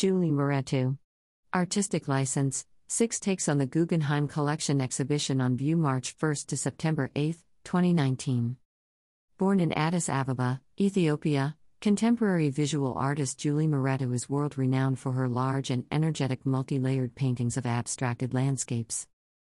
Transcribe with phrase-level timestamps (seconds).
[0.00, 0.96] Julie Mehretu.
[1.54, 7.10] Artistic license 6 takes on the Guggenheim Collection exhibition on view March 1 to September
[7.14, 8.56] 8, 2019.
[9.36, 15.28] Born in Addis Ababa, Ethiopia, contemporary visual artist Julie Mehretu is world renowned for her
[15.28, 19.06] large and energetic multi layered paintings of abstracted landscapes.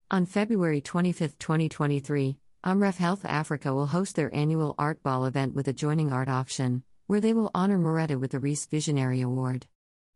[0.09, 5.67] On February 25, 2023, Amref Health Africa will host their annual Art Ball event with
[5.67, 9.67] adjoining art auction, where they will honor Mehretu with the Rees Visionary Award.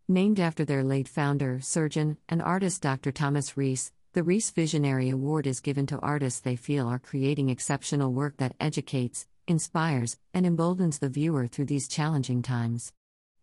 [0.10, 3.14] Named after their late founder, surgeon, and artist Dr.
[3.14, 8.12] Thomas Rees, the Rees Visionary Award is given to artists they feel are creating exceptional
[8.12, 12.92] work that educates, inspires, and emboldens the viewer through these challenging times.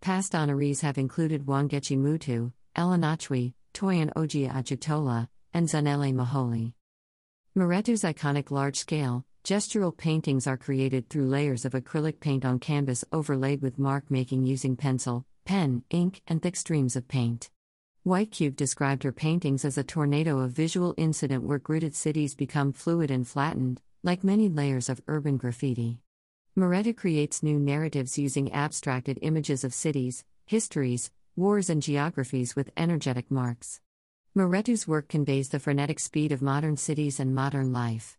[0.02, 6.74] Past honorees have included Wangechi Mutu, El Anatsui, Toyin Ojih Odutola, and Zanele Muholi.
[7.56, 13.02] Mehretu's iconic large scale, gestural paintings are created through layers of acrylic paint on canvas
[13.12, 17.50] overlaid with mark making using pencil, pen, ink, and thick streams of paint.
[18.04, 22.72] White Cube described her paintings as a tornado of visual incident where gridded cities become
[22.72, 25.98] fluid and flattened, like many layers of urban graffiti.
[26.56, 33.28] Mehretu creates new narratives using abstracted images of cities, histories, wars, and geographies with energetic
[33.28, 33.80] marks.
[34.36, 38.16] Mehretu's work conveys the frenetic speed of modern cities and modern life.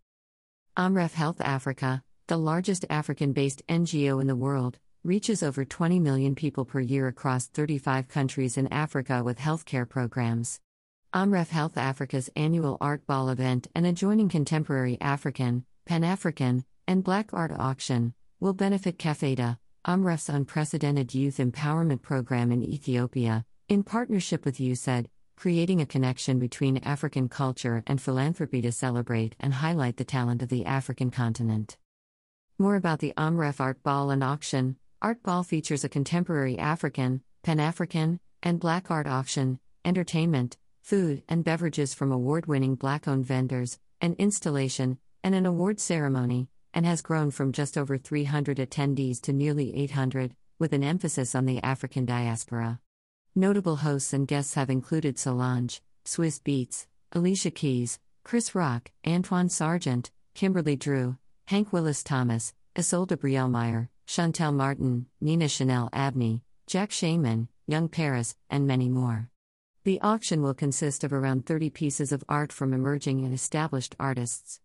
[0.76, 6.36] Amref Health Africa, the largest African based NGO in the world, reaches over 20 million
[6.36, 10.60] people per year across 35 countries in Africa with healthcare programs.
[11.12, 17.34] Amref Health Africa's annual Art Ball event and adjoining contemporary African, Pan African, and Black
[17.34, 19.58] art auction will benefit Kefeta,
[19.88, 26.78] Amref's unprecedented youth empowerment program in Ethiopia, in partnership with USAID, creating a connection between
[26.78, 31.78] African culture and philanthropy to celebrate and highlight the talent of the African continent.
[32.60, 37.60] More about the Amref Art Ball and Auction Art Ball features a contemporary African, Pan
[37.60, 43.80] African, and Black art auction, entertainment, food and beverages from award winning Black owned vendors,
[44.00, 49.34] an installation, and an award ceremony, and has grown from just over 300 attendees to
[49.34, 52.80] nearly 800, with an emphasis on the African diaspora.
[53.34, 60.12] Notable hosts and guests have included Solange, Swizz Beatz, Alicia Keys, Chris Rock, Antwaun Sargent,
[60.36, 67.88] Kimberly Drew, Hank Willis Thomas, Isolde Brielmeier, Shantell Martin, Nina Chanel Abney, Jack Shaman, Young
[67.88, 69.30] Paris, and many more.
[69.86, 74.60] The auction will consist of around 30 pieces of art from emerging and established artists.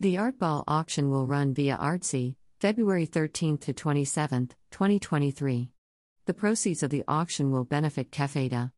[0.00, 5.68] The Art Ball auction will run via Artsy, February 13 to 27, 2023.
[6.24, 8.72] The proceeds of the auction will benefit Kefeta.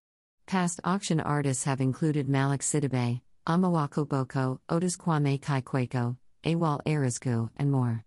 [0.48, 7.70] Past auction artists have included Malick Sidibé, Amoako Boafo, Otis Kwame Kaikweko, Awol Erizku, and
[7.70, 8.04] more.